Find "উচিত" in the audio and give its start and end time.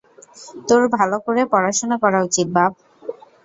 2.27-2.47